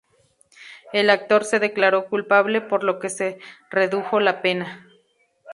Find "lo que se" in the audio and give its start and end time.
2.83-3.29